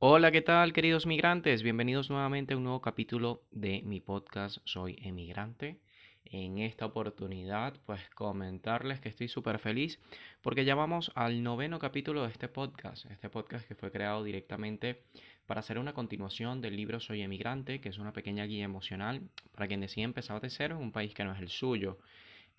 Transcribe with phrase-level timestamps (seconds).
[0.00, 1.64] Hola, ¿qué tal queridos migrantes?
[1.64, 5.80] Bienvenidos nuevamente a un nuevo capítulo de mi podcast Soy Emigrante.
[6.24, 9.98] En esta oportunidad, pues comentarles que estoy súper feliz
[10.40, 13.06] porque ya vamos al noveno capítulo de este podcast.
[13.10, 15.02] Este podcast que fue creado directamente
[15.46, 19.66] para hacer una continuación del libro Soy Emigrante, que es una pequeña guía emocional para
[19.66, 21.98] quien decide empezar de cero en un país que no es el suyo.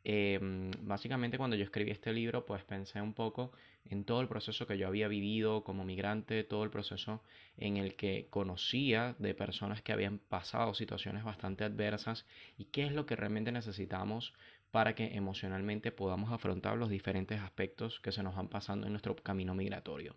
[0.04, 3.52] Em, básicamente cuando yo escribí este libro pues pensé un poco
[3.86, 7.22] en todo el proceso que yo había vivido como migrante, todo el proceso
[7.58, 12.26] en el que conocía de personas que habían pasado situaciones bastante adversas
[12.58, 14.34] y qué es lo que realmente necesitamos
[14.72, 19.16] para que emocionalmente podamos afrontar los diferentes aspectos que se nos van pasando en nuestro
[19.16, 20.16] camino migratorio.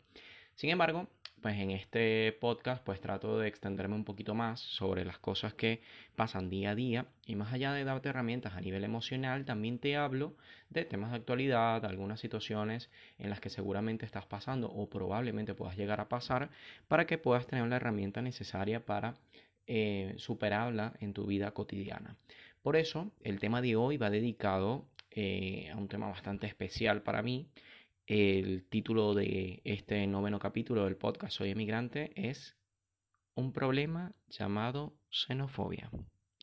[0.55, 1.09] Sin embargo,
[1.43, 5.83] pues en este podcast pues trato de extenderme un poquito más sobre las cosas que
[6.15, 9.97] pasan día a día y más allá de darte herramientas a nivel emocional, también te
[9.97, 10.37] hablo
[10.71, 15.77] de temas de actualidad, algunas situaciones en las que seguramente estás pasando o probablemente puedas
[15.77, 16.51] llegar a pasar
[16.87, 19.15] para que puedas tener la herramienta necesaria para
[19.67, 22.17] eh, superarla en tu vida cotidiana.
[22.63, 27.21] Por eso el tema de hoy va dedicado eh, a un tema bastante especial para
[27.21, 27.49] mí
[28.07, 32.57] el título de este noveno capítulo del podcast Soy emigrante es
[33.35, 35.91] un problema llamado xenofobia.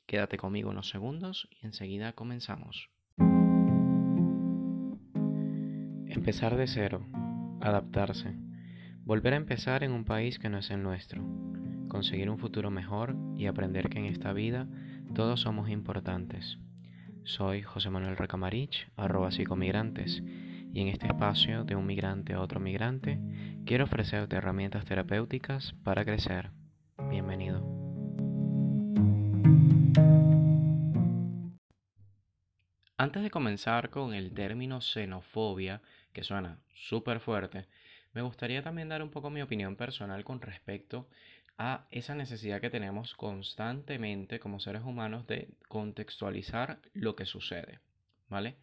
[0.05, 2.89] Quédate conmigo unos segundos y enseguida comenzamos.
[6.07, 7.05] Empezar de cero,
[7.61, 8.35] adaptarse,
[9.03, 11.23] volver a empezar en un país que no es el nuestro,
[11.89, 14.67] conseguir un futuro mejor y aprender que en esta vida
[15.13, 16.57] todos somos importantes.
[17.25, 20.23] Soy José Manuel Recamarich, arroba psicomigrantes
[20.73, 23.19] y en este espacio de un migrante a otro migrante
[23.65, 26.51] quiero ofrecerte herramientas terapéuticas para crecer.
[27.09, 27.63] Bienvenido.
[32.97, 35.81] Antes de comenzar con el término xenofobia,
[36.11, 37.67] que suena súper fuerte,
[38.13, 41.07] me gustaría también dar un poco mi opinión personal con respecto
[41.57, 47.79] a esa necesidad que tenemos constantemente como seres humanos de contextualizar lo que sucede,
[48.27, 48.57] ¿vale?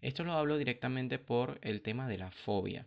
[0.00, 2.86] Esto lo hablo directamente por el tema de la fobia.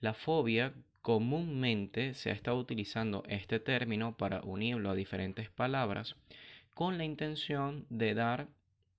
[0.00, 6.16] La fobia comúnmente se ha estado utilizando este término para unirlo a diferentes palabras
[6.74, 8.48] con la intención de dar,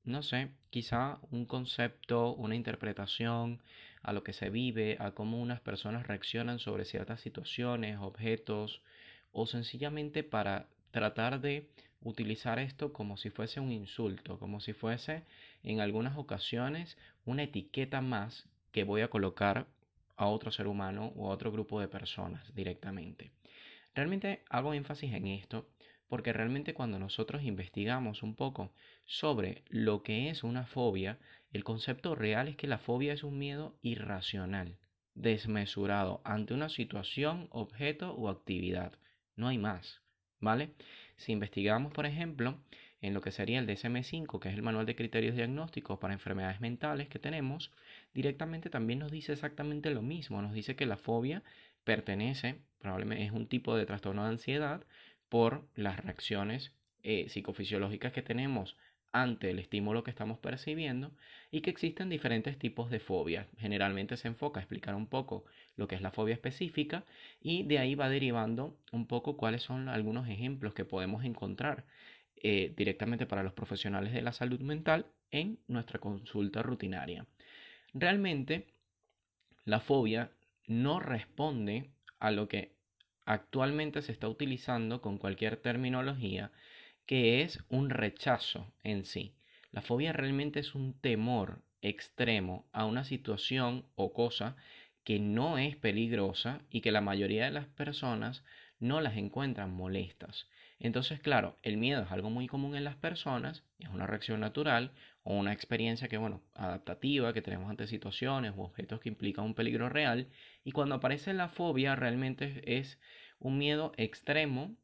[0.03, 3.61] no sé, quizá un concepto, una interpretación
[4.01, 8.81] a lo que se vive, a cómo unas personas reaccionan sobre ciertas situaciones, objetos,
[9.31, 11.69] o sencillamente para tratar de
[12.01, 15.23] utilizar esto como si fuese un insulto, como si fuese
[15.63, 19.67] en algunas ocasiones una etiqueta más que voy a colocar
[20.15, 23.31] a otro ser humano o a otro grupo de personas directamente.
[23.93, 25.67] Realmente hago énfasis en esto
[26.07, 28.73] porque realmente cuando nosotros investigamos un poco
[29.05, 31.19] sobre lo que es una fobia,
[31.53, 34.77] el concepto real es que la fobia es un miedo irracional,
[35.15, 38.93] desmesurado ante una situación, objeto o actividad.
[39.35, 40.01] No hay más,
[40.39, 40.73] ¿vale?
[41.21, 42.57] Si investigamos, por ejemplo,
[42.99, 46.61] en lo que sería el DSM5, que es el manual de criterios diagnósticos para enfermedades
[46.61, 47.71] mentales que tenemos,
[48.13, 50.41] directamente también nos dice exactamente lo mismo.
[50.41, 51.43] Nos dice que la fobia
[51.83, 54.83] pertenece, probablemente es un tipo de trastorno de ansiedad
[55.29, 56.73] por las reacciones
[57.03, 58.75] eh, psicofisiológicas que tenemos
[59.13, 61.11] ante el estímulo que estamos percibiendo
[61.51, 63.47] y que existen diferentes tipos de fobia.
[63.57, 65.45] Generalmente se enfoca a explicar un poco
[65.75, 67.03] lo que es la fobia específica
[67.41, 71.85] y de ahí va derivando un poco cuáles son algunos ejemplos que podemos encontrar
[72.43, 77.25] eh, directamente para los profesionales de la salud mental en nuestra consulta rutinaria.
[77.93, 78.67] Realmente,
[79.65, 80.31] la fobia
[80.67, 82.71] no responde a lo que
[83.25, 86.51] actualmente se está utilizando con cualquier terminología,
[87.05, 89.35] que es un rechazo en sí.
[89.71, 94.55] La fobia realmente es un temor extremo a una situación o cosa
[95.03, 98.43] que no es peligrosa y que la mayoría de las personas
[98.79, 100.47] no las encuentran molestas.
[100.79, 104.91] Entonces, claro, el miedo es algo muy común en las personas, es una reacción natural
[105.23, 109.53] o una experiencia que, bueno, adaptativa que tenemos ante situaciones o objetos que implican un
[109.53, 110.27] peligro real.
[110.63, 112.99] Y cuando aparece la fobia, realmente es
[113.37, 114.75] un miedo extremo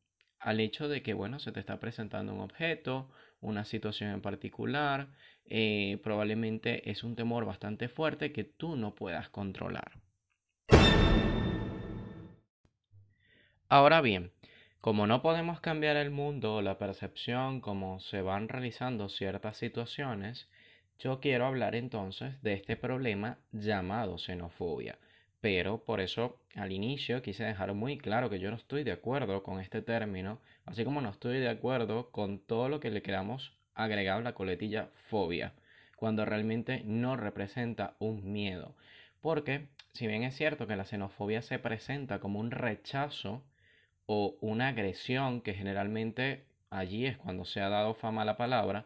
[0.48, 3.10] al hecho de que, bueno, se te está presentando un objeto,
[3.42, 5.10] una situación en particular,
[5.44, 9.92] eh, probablemente es un temor bastante fuerte que tú no puedas controlar.
[13.68, 14.32] Ahora bien,
[14.80, 20.48] como no podemos cambiar el mundo o la percepción como se van realizando ciertas situaciones,
[20.98, 24.98] yo quiero hablar entonces de este problema llamado xenofobia.
[25.42, 29.44] Pero por eso al inicio quise dejar muy claro que yo no estoy de acuerdo
[29.44, 33.54] con este término, así como no estoy de acuerdo con todo lo que le queramos
[33.76, 35.54] agregar a la coletilla fobia,
[35.96, 38.76] cuando realmente no representa un miedo.
[39.22, 43.44] Porque si bien es cierto que la xenofobia se presenta como un rechazo
[44.06, 48.86] o una agresión que generalmente allí es cuando se ha dado fama la palabra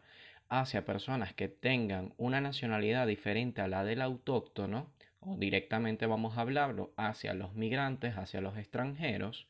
[0.50, 4.90] hacia personas que tengan una nacionalidad diferente a la del autóctono
[5.22, 9.48] o directamente vamos a hablarlo hacia los migrantes, hacia los extranjeros,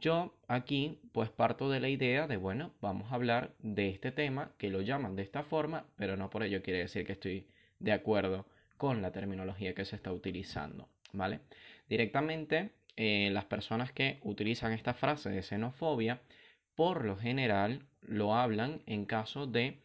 [0.00, 4.50] yo aquí pues parto de la idea de, bueno, vamos a hablar de este tema
[4.58, 7.46] que lo llaman de esta forma, pero no por ello quiere decir que estoy
[7.78, 11.40] de acuerdo con la terminología que se está utilizando, ¿vale?
[11.88, 16.20] Directamente, eh, las personas que utilizan esta frase de xenofobia,
[16.74, 19.78] por lo general lo hablan en caso de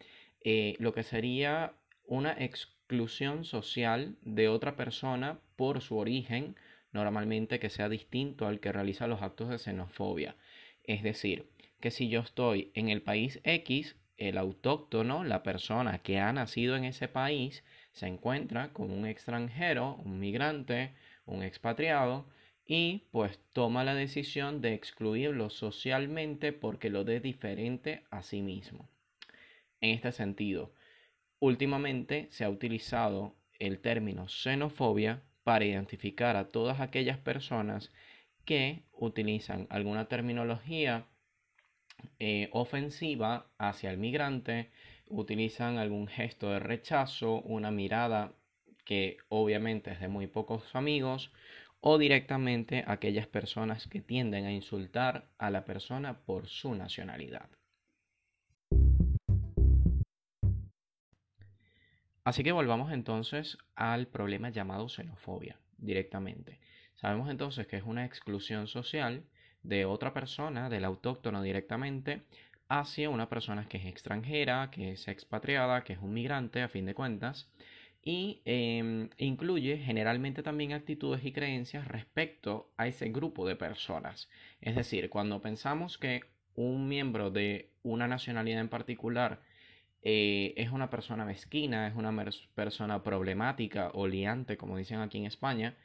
[0.43, 1.73] eh, lo que sería
[2.05, 2.76] una exclusión
[3.43, 6.55] social de otra persona por su origen
[6.91, 10.35] normalmente que sea distinto al que realiza los actos de xenofobia.
[10.83, 11.49] Es decir,
[11.79, 16.75] que si yo estoy en el país X, el autóctono, la persona que ha nacido
[16.75, 20.93] en ese país, se encuentra con un extranjero, un migrante,
[21.25, 22.25] un expatriado,
[22.65, 28.89] y pues toma la decisión de excluirlo socialmente porque lo dé diferente a sí mismo.
[29.79, 30.73] En este sentido,
[31.39, 37.91] últimamente se ha utilizado el término xenofobia para identificar a todas aquellas personas
[38.45, 41.05] que utilizan alguna terminología
[42.19, 44.71] eh, ofensiva hacia el migrante,
[45.09, 48.33] utilizan algún gesto de rechazo, una mirada
[48.85, 51.31] que obviamente es de muy pocos amigos,
[51.81, 57.49] o directamente aquellas personas que tienden a insultar a la persona por su nacionalidad.
[62.27, 66.59] Así que volvamos entonces al problema llamado xenofobia directamente.
[66.95, 69.23] Sabemos entonces que es una exclusión social
[69.63, 72.23] de otra persona, del autóctono directamente,
[72.67, 76.85] hacia una persona que es extranjera, que es expatriada, que es un migrante a fin
[76.85, 77.49] de cuentas,
[78.03, 84.27] y em, incluye generalmente también actitudes y creencias respecto a ese grupo de personas.
[84.59, 86.25] Es decir, cuando pensamos que
[86.55, 89.39] un miembro de una nacionalidad en particular
[90.01, 92.13] eh, es una persona mezquina, es una
[92.55, 95.75] persona problemática o liante, como dicen aquí en España,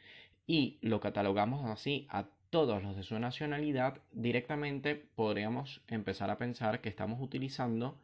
[0.46, 6.82] y lo catalogamos así a todos los de su nacionalidad, directamente podríamos empezar a pensar
[6.82, 7.98] que estamos utilizando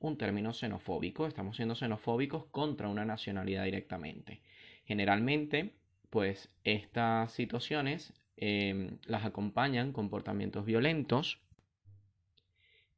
[0.00, 4.40] un término xenofóbico, estamos siendo xenofóbicos contra una nacionalidad directamente.
[4.84, 5.74] Generalmente,
[6.10, 11.38] pues estas situaciones em, las acompañan comportamientos violentos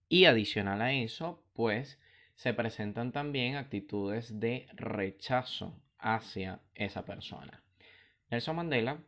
[0.08, 1.98] y adicional a eso, pues
[2.34, 7.62] se presentan también actitudes de rechazo hacia esa persona.
[8.30, 8.98] Nelson Mandela,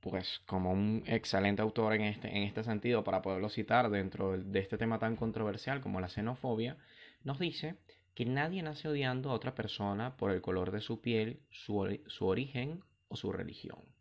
[0.00, 4.60] pues como un excelente autor en este, en este sentido, para poderlo citar dentro de
[4.60, 6.76] este tema tan controversial como la xenofobia,
[7.24, 7.76] nos dice
[8.14, 12.26] que nadie nace odiando a otra persona por el color de su piel, su, su
[12.26, 13.95] origen o su religión.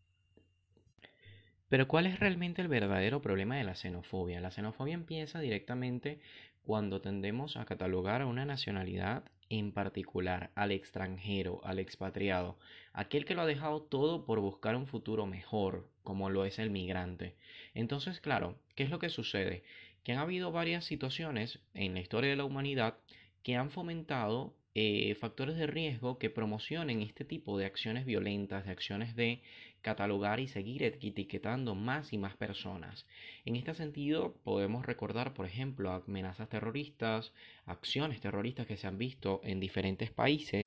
[1.70, 4.40] Pero ¿cuál es realmente el verdadero problema de la xenofobia?
[4.40, 6.20] La xenofobia empieza directamente
[6.64, 12.58] cuando tendemos a catalogar a una nacionalidad en particular, al extranjero, al expatriado,
[12.94, 16.72] aquel que lo ha dejado todo por buscar un futuro mejor, como lo es el
[16.72, 17.36] migrante.
[17.74, 19.64] Entonces, claro, ¿qué es lo que sucede?
[20.04, 22.98] Que han habido varias situaciones en la historia de la humanidad
[23.44, 28.72] que han fomentado eh, factores de riesgo que promocionen este tipo de acciones violentas, de
[28.72, 29.42] acciones de
[29.86, 33.06] catalogar y seguir etiquetando más y más personas.
[33.46, 37.34] En este sentido, podemos recordar, por ejemplo, amenazas terroristas,
[37.68, 40.64] acciones terroristas que se han visto en diferentes países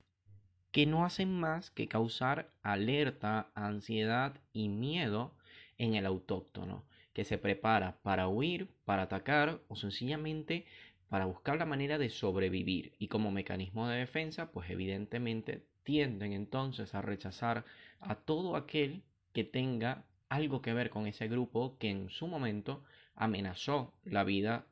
[0.71, 5.35] que no hacen más que causar alerta, ansiedad y miedo
[5.77, 10.65] en el autóctono, que se prepara para huir, para atacar o sencillamente
[11.09, 16.95] para buscar la manera de sobrevivir y como mecanismo de defensa, pues evidentemente tienden entonces
[16.95, 17.65] a rechazar
[17.99, 19.03] a todo aquel
[19.43, 22.83] tenga algo que ver con ese grupo que en su momento
[23.15, 24.65] amenazó la vida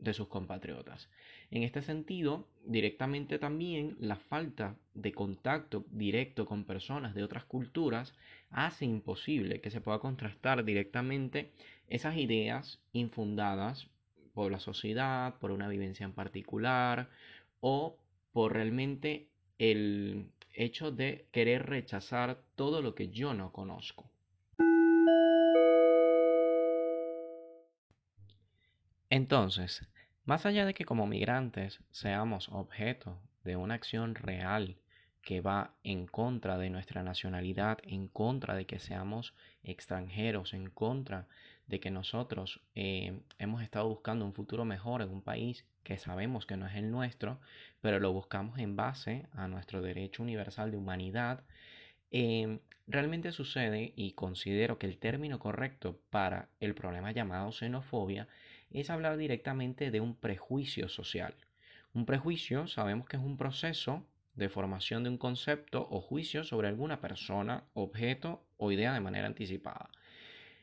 [0.00, 1.08] de sus compatriotas.
[1.50, 8.14] En este sentido, directamente también la falta de contacto directo con personas de otras culturas
[8.50, 11.52] hace imposible que se pueda contrastar directamente
[11.88, 13.88] esas ideas infundadas
[14.32, 17.08] por la sociedad, por una vivencia en particular
[17.60, 17.96] o
[18.32, 24.10] por realmente el hecho de querer rechazar todo lo que yo no conozco.
[29.10, 29.86] Entonces,
[30.24, 34.76] más allá de que como migrantes seamos objeto de una acción real
[35.22, 41.26] que va en contra de nuestra nacionalidad, en contra de que seamos extranjeros, en contra
[41.66, 46.46] de que nosotros eh, hemos estado buscando un futuro mejor en un país que sabemos
[46.46, 47.38] que no es el nuestro,
[47.80, 51.44] pero lo buscamos en base a nuestro derecho universal de humanidad,
[52.16, 58.28] Em, realmente sucede y considero que el término correcto para el problema llamado xenofobia
[58.70, 61.34] es hablar directamente de un prejuicio social.
[61.92, 66.68] Un prejuicio sabemos que es un proceso de formación de un concepto o juicio sobre
[66.68, 69.90] alguna persona, objeto o idea de manera anticipada.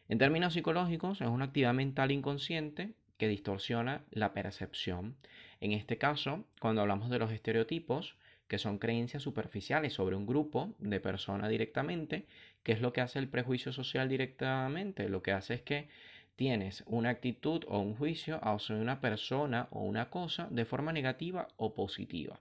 [0.08, 5.16] En términos psicológicos, es una actividad mental inconsciente que distorsiona la percepción.
[5.60, 8.16] En este caso, cuando hablamos de los estereotipos,
[8.48, 12.26] que son creencias superficiales sobre un grupo de personas directamente,
[12.64, 15.08] ¿qué es lo que hace el prejuicio social directamente?
[15.08, 15.88] Lo que hace es que
[16.36, 21.48] tienes una actitud o un juicio hacia una persona o una cosa de forma negativa
[21.58, 22.40] o positiva.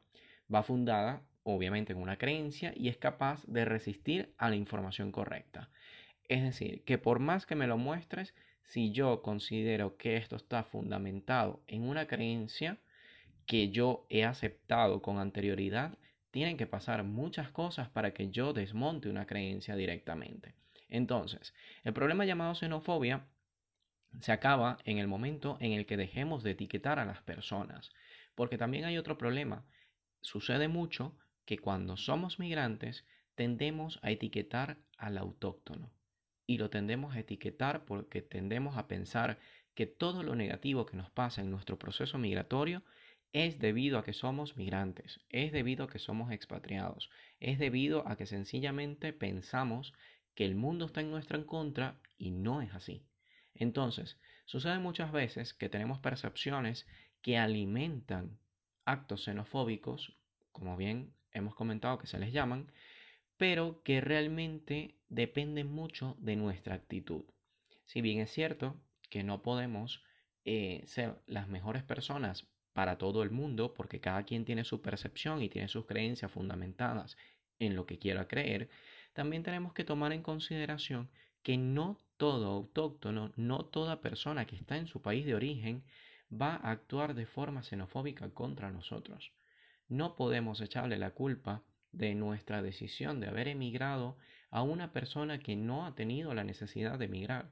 [0.52, 5.68] Va fundada obviamente en una creencia y es capaz de resistir a la información correcta.
[6.26, 10.64] Es decir, que por más que me lo muestres, si yo considero que esto está
[10.64, 12.78] fundamentado en una creencia,
[13.46, 15.98] que yo he aceptado con anterioridad,
[16.30, 20.54] tienen que pasar muchas cosas para que yo desmonte una creencia directamente.
[20.88, 21.52] Entonces,
[21.82, 23.26] el problema llamado xenofobia
[24.20, 27.90] se acaba en el momento en el que dejemos de etiquetar a las personas,
[28.34, 29.64] porque también hay otro problema.
[30.20, 35.90] Sucede mucho que cuando somos migrantes tendemos a etiquetar al autóctono
[36.50, 39.38] y lo tendemos a etiquetar porque tendemos a pensar
[39.76, 42.82] que todo lo negativo que nos pasa en nuestro proceso migratorio
[43.32, 48.16] es debido a que somos migrantes, es debido a que somos expatriados, es debido a
[48.16, 49.92] que sencillamente pensamos
[50.34, 53.06] que el mundo está en nuestra contra y no es así.
[53.54, 56.84] Entonces, sucede muchas veces que tenemos percepciones
[57.22, 58.40] que alimentan
[58.84, 60.18] actos xenofóbicos,
[60.50, 62.72] como bien hemos comentado que se les llaman,
[63.40, 67.24] pero que realmente dependen mucho de nuestra actitud.
[67.86, 68.76] Si bien es cierto
[69.08, 70.04] que no podemos
[70.44, 75.40] eh, ser las mejores personas para todo el mundo, porque cada quien tiene su percepción
[75.40, 77.16] y tiene sus creencias fundamentadas
[77.58, 78.68] en lo que quiera creer,
[79.14, 81.08] también tenemos que tomar en consideración
[81.42, 85.82] que no todo autóctono, no toda persona que está en su país de origen
[86.30, 89.32] va a actuar de forma xenofóbica contra nosotros.
[89.88, 94.16] No podemos echarle la culpa de nuestra decisión de haber emigrado
[94.50, 97.50] a una persona que no ha tenido la necesidad de emigrar,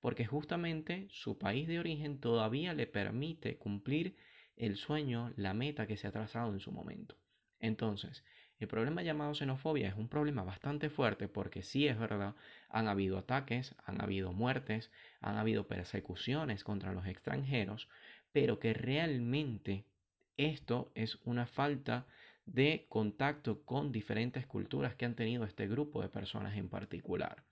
[0.00, 4.16] porque justamente su país de origen todavía le permite cumplir
[4.56, 7.16] el sueño, la meta que se ha trazado en su momento.
[7.60, 8.24] Entonces,
[8.58, 12.34] el problema llamado xenofobia es un problema bastante fuerte porque sí es verdad,
[12.68, 17.88] han habido ataques, han habido muertes, han habido persecuciones contra los extranjeros,
[18.32, 19.84] pero que realmente
[20.36, 22.06] esto es una falta
[22.52, 27.44] de contacto con diferentes culturas que han tenido este grupo de personas en particular.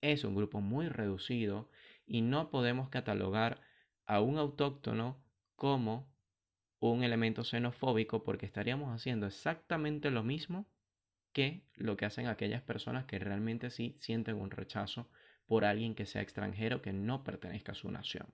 [0.00, 1.68] Es un grupo muy reducido
[2.06, 3.60] y no podemos catalogar
[4.06, 5.20] a un autóctono
[5.56, 6.08] como
[6.78, 10.66] un elemento xenofóbico porque estaríamos haciendo exactamente lo mismo
[11.32, 15.08] que lo que hacen aquellas personas que realmente sí sienten un rechazo
[15.46, 18.32] por alguien que sea extranjero que no pertenezca a su nación.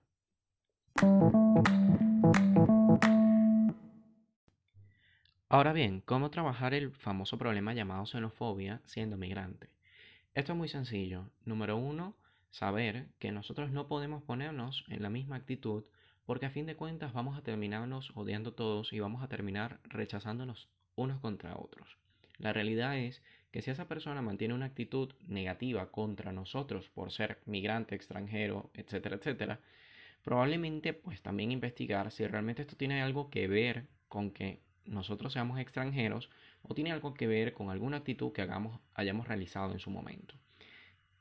[5.53, 9.69] Ahora bien, ¿cómo trabajar el famoso problema llamado xenofobia siendo migrante?
[10.33, 11.29] Esto es muy sencillo.
[11.45, 12.15] Número uno,
[12.49, 15.83] saber que nosotros no podemos ponernos en la misma actitud
[16.25, 20.69] porque a fin de cuentas vamos a terminarnos odiando todos y vamos a terminar rechazándonos
[20.95, 21.99] unos contra otros.
[22.39, 27.43] La realidad es que si esa persona mantiene una actitud negativa contra nosotros por ser
[27.45, 29.59] migrante, extranjero, etcétera, etcétera,
[30.23, 35.59] probablemente pues también investigar si realmente esto tiene algo que ver con que nosotros seamos
[35.59, 36.29] extranjeros
[36.61, 40.35] o tiene algo que ver con alguna actitud que hagamos, hayamos realizado en su momento.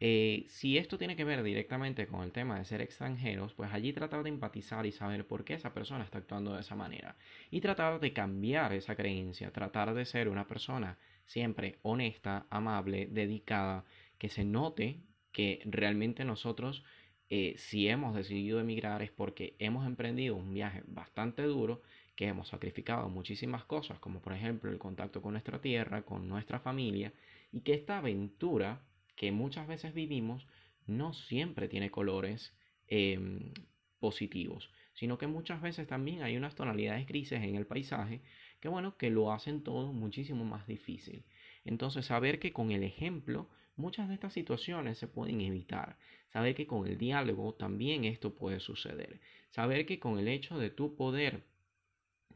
[0.04, 3.92] Eh, si esto tiene que ver directamente con el tema de ser extranjeros, pues allí
[3.92, 7.16] tratar de empatizar y saber por qué esa persona está actuando de esa manera.
[7.52, 13.84] Y tratar de cambiar esa creencia, tratar de ser una persona siempre honesta, amable, dedicada,
[14.18, 14.98] que se note
[15.30, 16.82] que realmente nosotros,
[17.30, 21.80] eh, si hemos decidido emigrar, es porque hemos emprendido un viaje bastante duro
[22.16, 26.60] que hemos sacrificado muchísimas cosas, como por ejemplo el contacto con nuestra tierra, con nuestra
[26.60, 27.12] familia,
[27.50, 28.82] y que esta aventura
[29.16, 30.46] que muchas veces vivimos
[30.86, 32.54] no siempre tiene colores
[32.88, 33.52] em,
[33.98, 38.20] positivos, sino que muchas veces también hay unas tonalidades grises en el paisaje
[38.60, 41.24] que bueno, que lo hacen todo muchísimo más difícil.
[41.64, 45.98] Entonces, saber que con el ejemplo muchas de estas situaciones se pueden evitar.
[46.28, 49.20] Saber que con el diálogo también esto puede suceder.
[49.50, 51.42] Saber que con el hecho de tu poder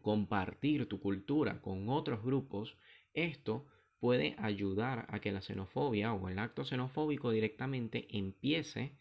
[0.06, 2.76] compartir tu cultura con otros grupos,
[3.12, 3.66] esto
[3.98, 8.92] puede ayudar a que la xenofobia o el acto xenofóbico directamente empiece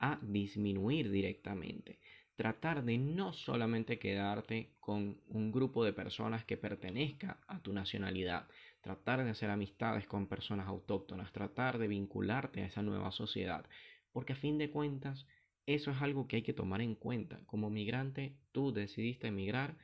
[0.00, 2.00] a disminuir directamente.
[2.34, 8.48] Tratar de no solamente quedarte con un grupo de personas que pertenezca a tu nacionalidad,
[8.80, 13.64] tratar de hacer amistades con personas autóctonas, tratar de vincularte a esa nueva sociedad,
[14.10, 15.24] porque a fin de cuentas
[15.66, 17.38] eso es algo que hay que tomar en cuenta.
[17.46, 19.76] Como migrante, tú decidiste emigrar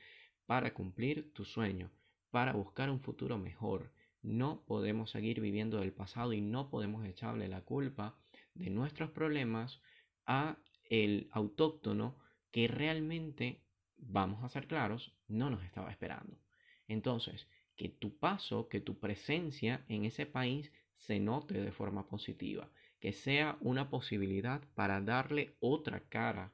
[0.46, 1.90] para cumplir tu sueño,
[2.30, 3.92] para buscar un futuro mejor.
[4.22, 8.16] No podemos seguir viviendo del pasado y no podemos echarle la culpa
[8.54, 9.80] de nuestros problemas
[10.26, 10.56] a
[10.88, 12.16] el autóctono
[12.50, 13.62] que realmente,
[13.96, 16.38] vamos a ser claros, no nos estaba esperando.
[16.88, 22.70] Entonces, que tu paso, que tu presencia en ese país se note de forma positiva,
[23.00, 26.52] que sea una posibilidad para darle otra cara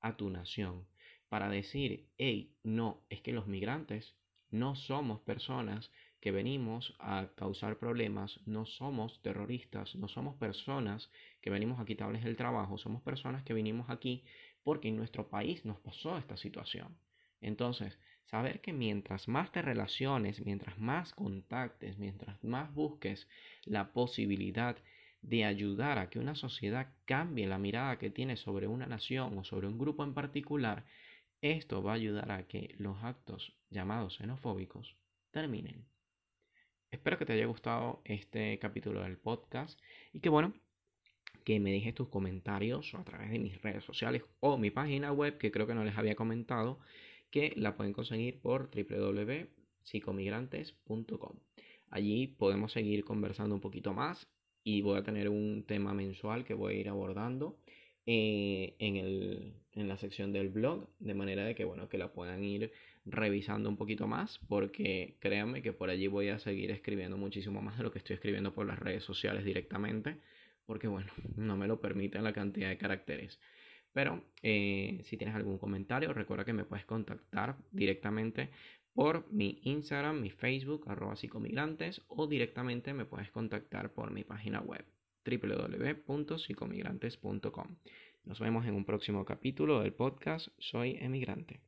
[0.00, 0.86] a tu nación,
[1.28, 4.16] para decir, hey, no, es que los migrantes
[4.50, 5.90] no somos personas
[6.20, 12.24] que venimos a causar problemas, no somos terroristas, no somos personas que venimos a quitarles
[12.24, 14.24] el trabajo, somos personas que venimos aquí
[14.62, 16.96] porque en nuestro país nos pasó esta situación.
[17.40, 23.28] Entonces, saber que mientras más te relaciones, mientras más contactes, mientras más busques
[23.64, 24.76] la posibilidad
[25.22, 29.44] de ayudar a que una sociedad cambie la mirada que tiene sobre una nación o
[29.44, 30.84] sobre un grupo en particular,
[31.40, 34.96] esto va a ayudar a que los actos llamados xenofóbicos
[35.30, 35.86] terminen.
[36.90, 39.78] Espero que te haya gustado este capítulo del podcast
[40.12, 40.54] y que bueno,
[41.44, 45.38] que me dejes tus comentarios a través de mis redes sociales o mi página web
[45.38, 46.80] que creo que no les había comentado
[47.30, 51.38] que la pueden conseguir por www.psicomigrantes.com.
[51.90, 54.26] Allí podemos seguir conversando un poquito más
[54.64, 57.58] y voy a tener un tema mensual que voy a ir abordando
[58.08, 62.12] eh, en, el, en, la sección del blog, de manera de que, bueno, que la
[62.12, 62.72] puedan ir
[63.04, 67.76] revisando un poquito más, porque créanme que por allí voy a seguir escribiendo muchísimo más
[67.78, 70.18] de lo que estoy escribiendo por las redes sociales directamente,
[70.66, 73.40] porque, bueno, no me lo permiten la cantidad de caracteres.
[73.92, 78.50] Pero eh, si tienes algún comentario, recuerda que me puedes contactar directamente
[78.94, 84.60] por mi Instagram, mi Facebook, arroba psicomigrantes, o directamente me puedes contactar por mi página
[84.60, 84.84] web
[85.26, 87.76] www.psicomigrantes.com.
[88.24, 91.60] Nos vemos en un próximo capítulo del podcast Soy Emigrante.